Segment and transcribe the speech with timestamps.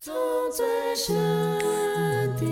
[0.00, 0.14] 从
[0.52, 1.12] 最深
[2.36, 2.46] 的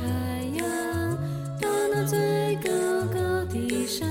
[0.00, 1.16] 海洋，
[1.60, 2.68] 到那最高
[3.14, 4.10] 高的山，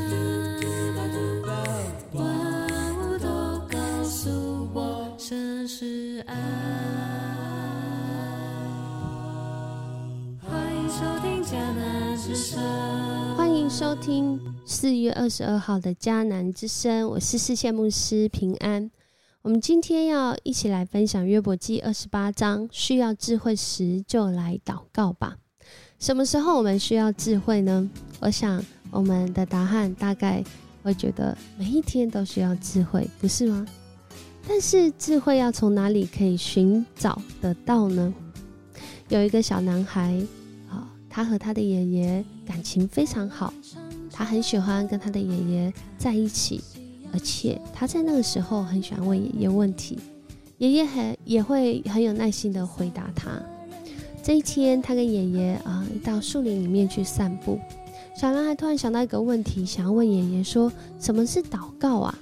[2.13, 2.23] 万
[2.95, 3.27] 物都
[3.67, 6.33] 告诉我，这是爱。
[10.41, 12.57] 欢迎收听迦南之声。
[13.35, 18.89] 欢迎收听四月二十二号的迦南之声，我是世界牧师平安。
[19.41, 25.37] 我们今天要一起来分享约伯记二十八章，需要智慧时就来祷告吧。
[25.97, 27.89] 什么时候我们需要智慧呢？
[28.19, 30.43] 我想我们的答案大概
[30.83, 33.65] 会觉得每一天都需要智慧，不是吗？
[34.45, 38.13] 但是智慧要从哪里可以寻找得到呢？
[39.07, 40.21] 有一个小男孩，
[40.69, 43.53] 啊，他和他的爷爷感情非常好，
[44.11, 46.61] 他很喜欢跟他的爷爷在一起。
[47.11, 49.97] 而且他在那个时候很喜欢问爷爷问题，
[50.57, 53.31] 爷爷很也会很有耐心的回答他。
[54.21, 57.59] 这一天，他跟爷爷啊到树林里面去散步，
[58.15, 62.13] 小男孩突然想到一个问题，想要问爷爷说：“什么是祷告啊？”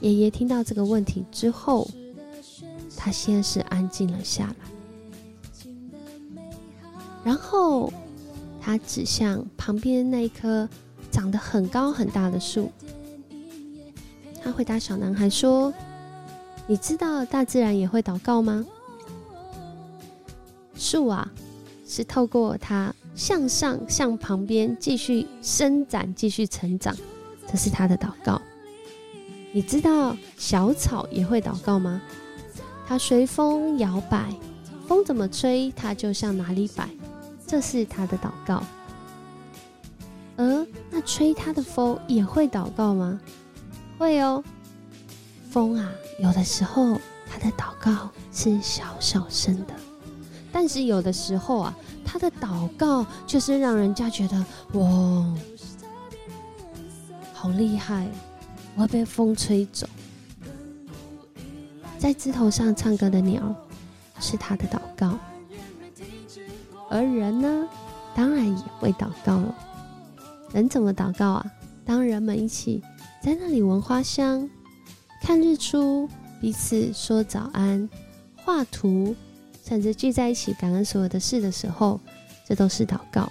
[0.00, 1.88] 爷爷听到这个问题之后，
[2.96, 6.42] 他先是安静了下来，
[7.22, 7.92] 然后
[8.60, 10.68] 他指向旁边那一棵
[11.10, 12.72] 长得很高很大的树。
[14.42, 15.72] 他回答小男孩说
[16.66, 18.64] ：“你知道大自然也会祷告吗？
[20.74, 21.30] 树啊，
[21.86, 26.96] 是透过它向上向旁边继续伸展、继续成长，
[27.46, 28.42] 这是它的祷告。
[29.52, 32.02] 你知道小草也会祷告吗？
[32.84, 34.34] 它随风摇摆，
[34.88, 36.88] 风怎么吹，它就向哪里摆，
[37.46, 38.62] 这是它的祷告。
[40.36, 43.20] 而那吹它的风也会祷告吗？”
[44.02, 44.42] 会哦，
[45.48, 49.72] 风啊，有的时候他的祷告是小小声的，
[50.50, 51.72] 但是有的时候啊，
[52.04, 55.32] 他的祷告就是让人家觉得哇，
[57.32, 58.08] 好厉害，
[58.74, 59.86] 我会被风吹走。
[61.96, 63.54] 在枝头上唱歌的鸟
[64.18, 65.16] 是他的祷告，
[66.90, 67.68] 而人呢，
[68.16, 69.54] 当然也会祷告了。
[70.52, 71.46] 人怎么祷告啊？
[71.84, 72.82] 当人们一起。
[73.22, 74.50] 在那里闻花香，
[75.20, 76.08] 看日出，
[76.40, 77.88] 彼此说早安，
[78.34, 79.14] 画图，
[79.64, 82.00] 甚至聚在一起感恩所有的事的时候，
[82.44, 83.30] 这都是祷告。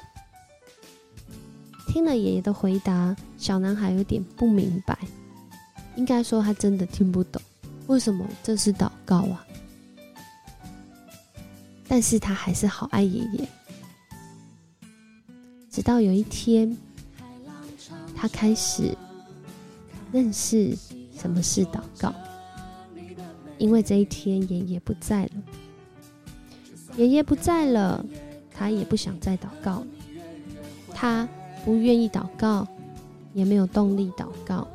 [1.90, 4.97] 听了爷爷的回答，小男孩有点不明白，
[5.97, 7.41] 应该说他真的听不懂，
[7.88, 9.46] 为什么这是祷告啊？
[11.85, 13.46] 但是他还是好爱爷爷。
[15.69, 16.78] 直到有一天，
[18.16, 18.97] 他开始。
[20.11, 20.77] 认识
[21.16, 22.13] 什么是祷告，
[23.57, 25.31] 因为这一天爷爷不在了，
[26.97, 28.05] 爷爷不在了，
[28.53, 29.88] 他也不想再祷告了，
[30.94, 31.27] 他
[31.63, 32.67] 不愿意祷告，
[33.33, 34.67] 也没有动力祷告。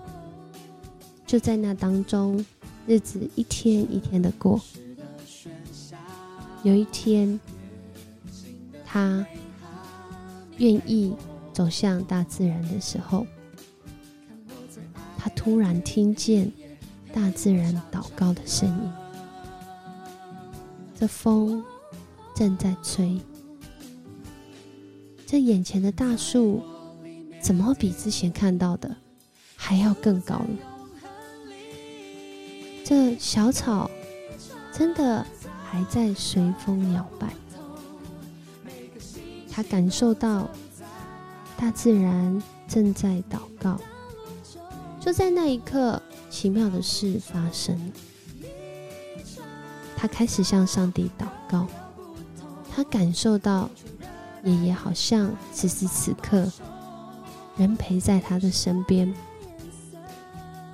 [1.26, 2.44] 就在那当中，
[2.86, 4.60] 日子一天一天的过。
[6.62, 7.38] 有一天，
[8.84, 9.26] 他
[10.56, 11.14] 愿意
[11.53, 13.26] 走向大自然的时候。
[15.47, 16.51] 他突然听见
[17.15, 18.93] 大自然祷告的声音，
[20.99, 21.65] 这风
[22.34, 23.21] 正在吹，
[25.25, 26.61] 这眼前的大树
[27.41, 28.97] 怎么比之前看到的
[29.55, 30.49] 还要更高了？
[32.84, 33.89] 这小草
[34.73, 35.25] 真的
[35.65, 37.33] 还在随风摇摆，
[39.49, 40.51] 他感受到
[41.57, 43.81] 大自然正在祷告。
[45.06, 47.93] 就在那一刻，奇妙的事发生了。
[49.97, 51.69] 他开始向上帝祷告，
[52.75, 53.71] 他感受到
[54.43, 56.50] 爷爷好像此时此刻
[57.56, 59.15] 人陪在他的身边。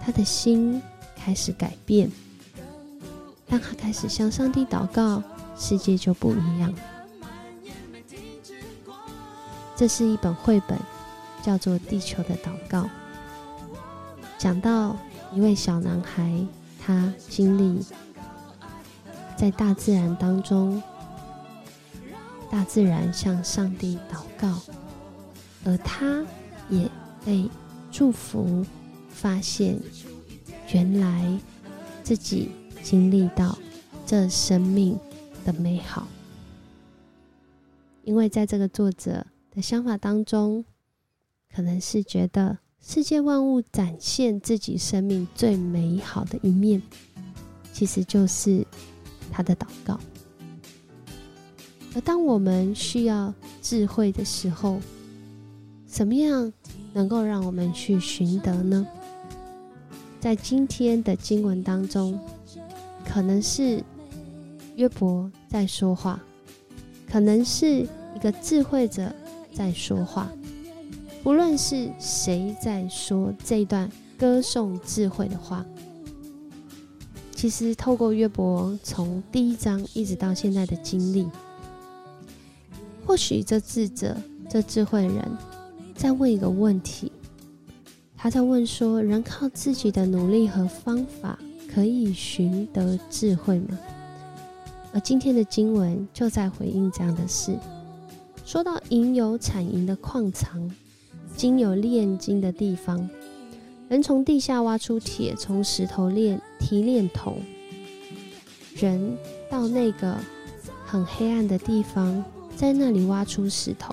[0.00, 0.80] 他的心
[1.14, 2.10] 开始改变。
[3.46, 5.22] 当他开始向上帝祷告，
[5.58, 6.72] 世界就不一样。
[9.76, 10.78] 这是一本绘本，
[11.42, 12.84] 叫做《地球的祷告》。
[14.42, 14.96] 讲到
[15.32, 16.44] 一位小男孩，
[16.80, 17.80] 他经历
[19.36, 20.82] 在大自然当中，
[22.50, 24.60] 大自然向上帝祷告，
[25.64, 26.26] 而他
[26.68, 26.90] 也
[27.24, 27.48] 被
[27.92, 28.66] 祝福，
[29.10, 29.78] 发现
[30.72, 31.38] 原来
[32.02, 32.50] 自己
[32.82, 33.56] 经历到
[34.04, 34.98] 这生命
[35.44, 36.08] 的美好，
[38.02, 40.64] 因为在这个作者的想法当中，
[41.54, 42.58] 可能是觉得。
[42.84, 46.82] 世界万物展现自己生命最美好的一面，
[47.72, 48.66] 其实就是
[49.30, 49.98] 他的祷告。
[51.94, 53.32] 而当我们需要
[53.62, 54.80] 智慧的时候，
[55.86, 56.52] 什么样
[56.92, 58.86] 能够让我们去寻得呢？
[60.18, 62.18] 在今天的经文当中，
[63.08, 63.82] 可能是
[64.74, 66.20] 约伯在说话，
[67.08, 69.14] 可能是一个智慧者
[69.54, 70.30] 在说话。
[71.22, 73.88] 不论是谁在说这段
[74.18, 75.64] 歌颂智慧的话，
[77.32, 81.28] 其实透过约伯从第一章一直到现在的经历。
[83.06, 84.16] 或许这智者、
[84.50, 85.28] 这智慧人，
[85.94, 87.12] 在问一个问题，
[88.16, 91.38] 他在问说：人靠自己的努力和方法，
[91.72, 93.78] 可以寻得智慧吗？
[94.92, 97.56] 而今天的经文就在回应这样的事。
[98.44, 100.68] 说到银有产银的矿藏，
[101.36, 103.08] 金有炼金的地方，
[103.88, 107.38] 人从地下挖出铁，从石头炼提炼铜，
[108.74, 109.16] 人
[109.50, 110.16] 到那个
[110.86, 112.24] 很黑暗的地方。
[112.54, 113.92] 在那里挖出石头，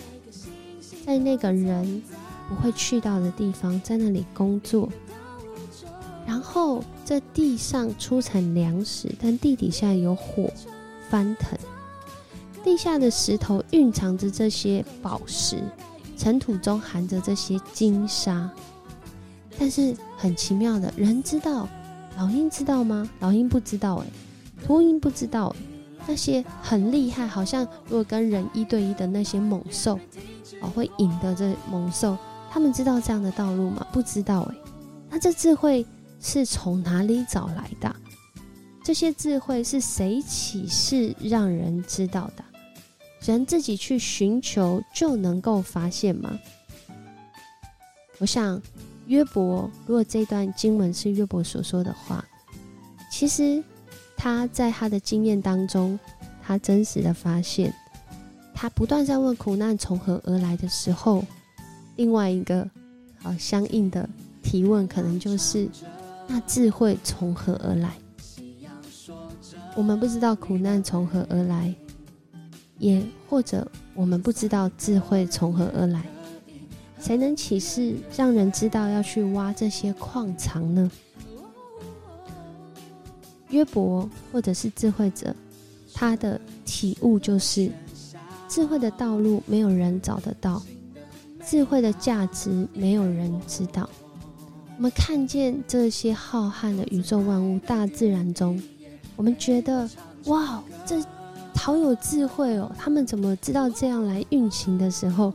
[1.04, 2.04] 在那个人
[2.48, 4.88] 不会去到的地方，在那里工作，
[6.28, 10.52] 然后在地上出产粮食，但地底下有火
[11.10, 11.58] 翻腾，
[12.64, 15.58] 地下的石头蕴藏着这些宝石，
[16.20, 18.48] 尘土中含着这些金沙。
[19.58, 21.68] 但是很奇妙的，人知道，
[22.18, 23.10] 老鹰知道吗？
[23.20, 24.06] 老鹰不知道，哎，
[24.66, 25.56] 秃鹰不知道。
[26.08, 30.00] 那些很厉害，好像如果跟人一对一的那些猛兽，
[30.62, 32.18] 哦，会引得这猛兽，
[32.50, 33.86] 他们知道这样的道路吗？
[33.92, 34.56] 不知道诶。
[35.10, 35.86] 那这智慧
[36.20, 37.96] 是从哪里找来的？
[38.84, 42.44] 这些智慧是谁启示让人知道的？
[43.22, 46.40] 人自己去寻求就能够发现吗？
[48.20, 48.62] 我想
[49.08, 52.24] 约伯，如果这段经文是约伯所说的话，
[53.12, 53.64] 其实。
[54.22, 55.98] 他在他的经验当中，
[56.44, 57.74] 他真实的发现，
[58.54, 61.24] 他不断在问苦难从何而来的时候，
[61.96, 62.70] 另外一个
[63.24, 64.10] 啊相应的
[64.44, 65.70] 提问，可能就是
[66.28, 67.94] 那智慧从何而来？
[69.78, 71.74] 我们不知道苦难从何而来，
[72.80, 76.02] 也或者我们不知道智慧从何而来，
[77.00, 80.90] 谁能启示让人知道要去挖这些矿藏呢？
[83.50, 85.36] 约伯或者是智慧者，
[85.94, 87.72] 他的体悟就是
[88.48, 90.62] 智慧的道路没有人找得到，
[91.46, 93.90] 智慧的价值没有人知道。
[94.78, 98.62] 我们看见这些浩瀚的宇宙万物、大自然中，
[99.18, 99.90] 我们觉得
[100.26, 101.04] 哇，这
[101.60, 102.72] 好有智慧哦！
[102.78, 105.32] 他们怎么知道这样来运行的时候，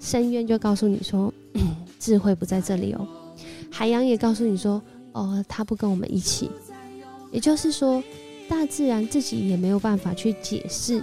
[0.00, 1.32] 深渊就告诉你说，
[2.00, 3.06] 智慧不在这里哦。
[3.70, 4.82] 海洋也告诉你说，
[5.12, 6.50] 哦，他不跟我们一起。
[7.30, 8.02] 也就是说，
[8.48, 11.00] 大自然自己也没有办法去解释，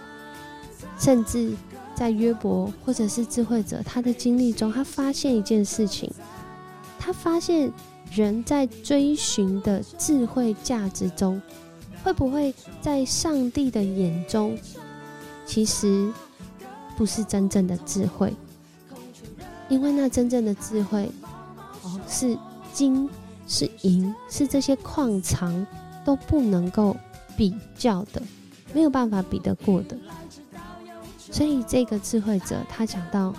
[1.00, 1.54] 甚至
[1.96, 6.12] 在约伯或者是智慧者他的经历中，他发现一件事情，
[7.00, 7.72] 他发现
[8.12, 11.42] 人在追寻的智慧价值中，
[12.06, 14.56] 会不会在上帝的眼中，
[15.46, 16.10] 其实
[16.96, 18.32] 不是真正的智慧，
[19.68, 21.12] 因为那真正的智慧，
[21.82, 22.38] 哦，是
[22.72, 23.10] 金，
[23.48, 25.66] 是银，是这些矿藏。
[26.06, 26.96] 都不能够
[27.36, 28.22] 比较的，
[28.76, 29.98] 没有办法比得过的。
[31.18, 33.34] 所以这个智慧者他讲到，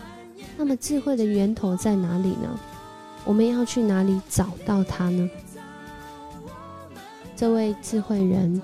[0.56, 2.58] 那么智慧的源头在哪里呢？
[3.24, 5.30] 我们要去哪里找到它呢？
[7.36, 8.60] 这位智慧人，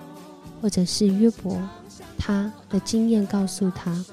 [0.61, 1.57] 或者是约伯，
[2.19, 4.05] 他的经验告诉他，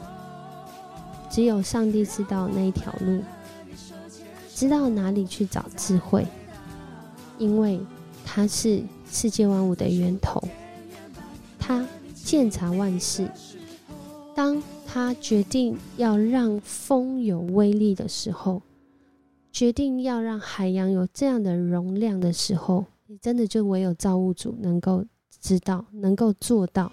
[1.30, 3.24] 只有上帝知道那一条路，
[4.54, 6.28] 知道哪里去找智慧，
[7.38, 7.80] 因为
[8.26, 8.84] 他是。
[9.12, 10.40] 世界万物的源头，
[11.58, 13.28] 他鉴察万事。
[14.36, 18.62] 当他决定要让风有威力的时候，
[19.52, 25.04] 决定要让海洋有这样的容量的时候，你真的就唯有造物主能够
[25.42, 26.92] 知道，能够做到。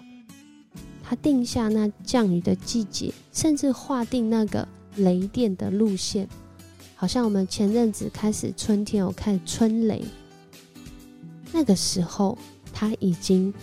[1.03, 6.27] 他定下那降雨的季节，甚至划定那个雷电的路线，
[6.95, 10.03] 好像我们前阵子开始春天有看春雷。
[11.51, 12.35] 那个时候，
[12.73, 13.53] 他已经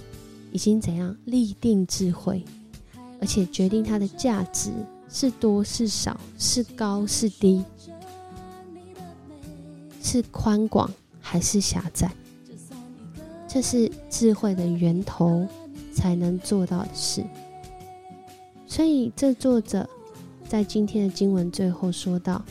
[0.52, 2.44] 已经怎样立定智慧，
[3.20, 4.70] 而且决定它的价值
[5.08, 7.64] 是多是少，是高是低，
[10.00, 10.88] 是宽广
[11.20, 12.14] 还是狭窄。
[13.54, 15.46] 这是智慧的源头
[15.94, 17.24] 才能做到的事。
[18.66, 19.88] 所以，这作者
[20.48, 22.44] 在今天的经文最后说道：“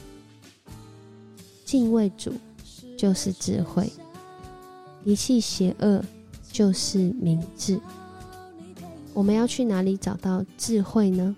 [1.65, 2.33] 敬畏主
[2.98, 3.91] 就是智慧。”
[5.03, 6.01] 离弃邪恶
[6.50, 7.77] 就是明智。
[9.13, 11.36] 我们要去哪里找到智慧呢？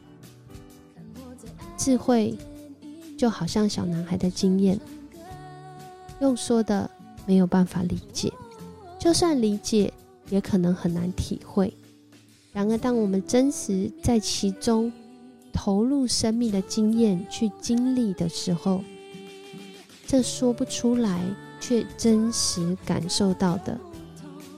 [1.76, 2.38] 智慧
[3.18, 4.80] 就好像小男孩的经验，
[6.20, 6.88] 用说的
[7.26, 8.32] 没有办法理解，
[9.06, 9.94] 就算理解，
[10.32, 11.72] 也可能很难体会。
[12.52, 14.92] 然而，当我们真实在其中
[15.54, 18.84] 投入生命的经验去经历的时候，
[20.08, 21.24] 这说不出来
[21.62, 23.80] 却真实感受到的，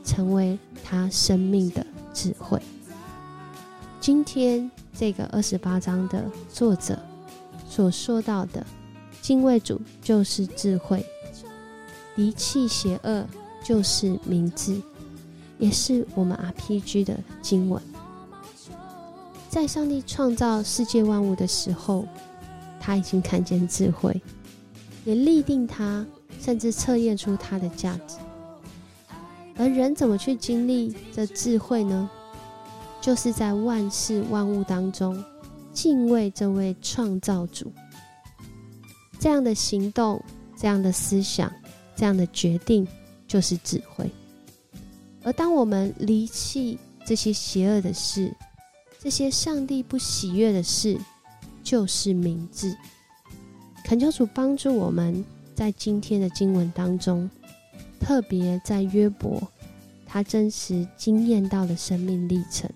[0.05, 2.57] 成为他生命的智慧。
[3.99, 6.97] 今天这个二十八章的作者
[7.67, 8.65] 所说到的
[9.21, 11.05] 敬畏主就是智慧，
[12.15, 13.27] 离弃邪恶
[13.67, 14.81] 就是名字，
[15.59, 17.83] 也是我们 RPG 的经文。
[19.49, 22.07] 在上帝创造世界万物的时候，
[22.79, 24.21] 他已经看见智慧。
[25.03, 26.05] 也立定它，
[26.39, 28.15] 甚至测验出它的价值。
[29.57, 32.09] 而人怎么去经历这智慧呢？
[33.01, 35.21] 就是在万事万物当中
[35.73, 37.69] 敬畏这位创造主。
[39.19, 40.23] 这样的行动、
[40.57, 41.51] 这样的思想、
[41.97, 42.87] 这样的决定，
[43.27, 44.09] 就是智慧。
[45.23, 48.33] 而当我们离弃这些邪恶的事，
[48.99, 50.97] 这些上帝不喜悦的事，
[51.63, 52.75] 就是明智。
[53.83, 57.29] 恳求主帮助我们在今天的经文当中，
[57.99, 59.41] 特别在约伯
[60.05, 62.69] 他真实经验到的生命历程，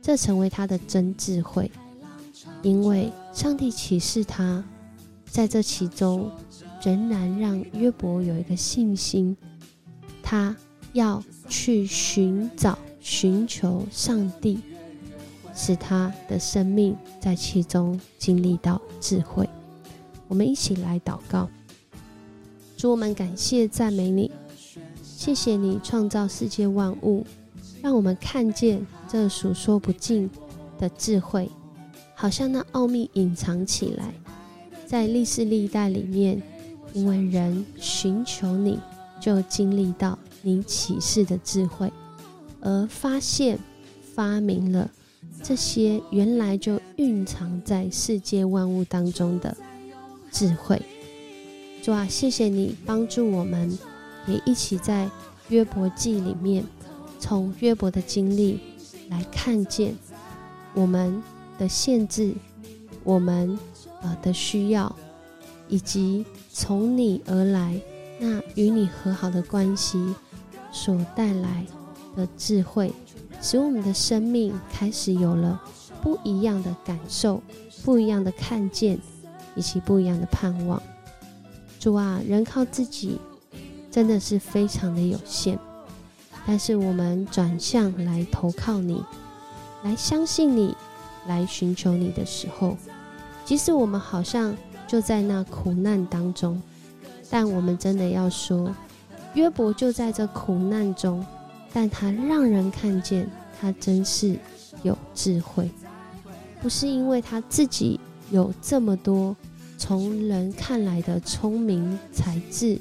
[0.00, 1.70] 这成为他的真智慧。
[2.62, 4.64] 因为上帝启示他，
[5.26, 6.30] 在这其中
[6.82, 9.36] 仍然让约伯有一个信心，
[10.30, 10.54] 他
[10.92, 14.58] 要去寻找、寻求上帝，
[15.54, 19.48] 使他的生命在其中经历到智慧。
[20.26, 21.48] 我们一起来祷告，
[22.76, 24.30] 主我们感谢赞美你，
[25.02, 27.24] 谢谢你创造世界万物，
[27.80, 30.28] 让我们看见这数说不尽
[30.78, 31.50] 的智慧，
[32.14, 34.12] 好像那奥秘隐藏起来，
[34.84, 36.42] 在历史历代里面，
[36.92, 38.78] 因为人寻求你，
[39.20, 41.92] 就经历到你启示的智慧，
[42.60, 43.58] 而发现
[44.14, 44.90] 发明了
[45.42, 49.56] 这些原来就蕴藏在世界万物当中的。
[50.30, 50.80] 智慧，
[51.82, 53.76] 主啊，谢谢你帮助我们，
[54.26, 55.10] 也一起在
[55.48, 56.62] 约伯记里面，
[57.18, 58.60] 从约伯的经历
[59.08, 59.94] 来看见
[60.74, 61.22] 我们
[61.58, 62.34] 的限制，
[63.04, 63.58] 我们
[64.02, 64.94] 呃的需要，
[65.66, 67.80] 以及从你而来
[68.18, 70.14] 那与你和好的关系
[70.72, 71.64] 所带来
[72.16, 72.92] 的智慧，
[73.40, 75.60] 使我们的生命开始有了
[76.02, 77.42] 不一样的感受，
[77.84, 78.98] 不一样的看见。
[79.56, 80.80] 以及不一样的盼望，
[81.80, 83.18] 主啊，人靠自己
[83.90, 85.58] 真的是非常的有限，
[86.46, 89.02] 但是我们转向来投靠你，
[89.82, 90.76] 来相信你，
[91.26, 92.76] 来寻求你的时候，
[93.44, 94.56] 即使我们好像
[94.86, 96.62] 就在那苦难当中，
[97.30, 98.74] 但我们真的要说，
[99.34, 101.24] 约伯就在这苦难中，
[101.72, 103.28] 但他让人看见
[103.60, 104.38] 他真是
[104.82, 105.70] 有智慧，
[106.60, 107.98] 不是因为他自己
[108.30, 109.36] 有这么多。
[109.80, 112.80] 从人看来的聪明才智，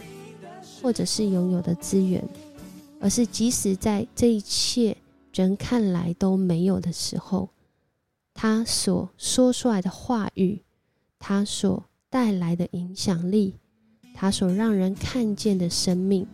[0.82, 2.28] 或者是拥有的资源，
[3.00, 4.98] 而是即使在这一切
[5.32, 7.50] 人看来都没有的时候，
[8.34, 10.64] 他所说出来的话语，
[11.20, 13.54] 他所带来的影响力，
[14.20, 16.26] 他所让人看见的生命，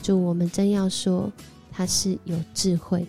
[0.00, 1.32] 主，我们真要说
[1.72, 3.04] 他是有智慧。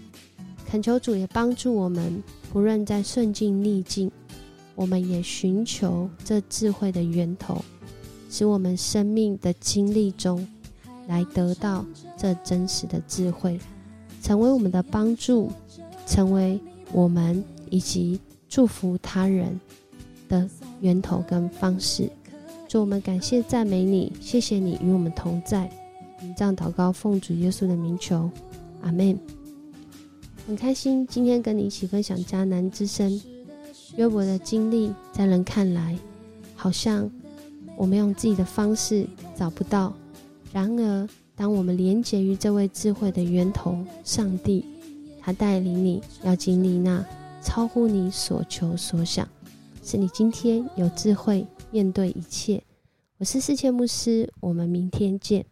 [0.68, 4.12] 恳求主也帮助我们，不论在顺境逆境。
[4.74, 7.64] 我们也寻求这智慧的源头，
[8.30, 10.46] 使我们生命的经历中
[11.08, 11.86] 来得到
[12.18, 13.58] 这真实的智慧，
[14.22, 15.50] 成为我们的帮助，
[16.06, 16.60] 成为
[16.92, 19.58] 我们以及祝福他人
[20.28, 20.50] 的
[20.82, 22.10] 源头跟方式。
[22.80, 25.70] 我们感谢赞美你，谢谢你与我们同在。
[26.20, 28.30] 我们这样祷告，奉主耶稣的名求，
[28.82, 29.18] 阿门。
[30.48, 33.22] 很开心今天跟你一起分享迦南之声。
[33.98, 35.98] 约伯的经历，在人看来，
[36.56, 37.10] 好像
[37.78, 39.94] 我们用自己的方式找不到。
[40.52, 44.66] 然而，当我们连接于这位智慧的源头——上帝，
[45.22, 47.06] 他带领你要经历那
[47.42, 49.28] 超乎你所求所想，
[49.88, 52.64] 是你今天有智慧面对一切。
[53.20, 55.46] 我是世界牧师，我们明天见。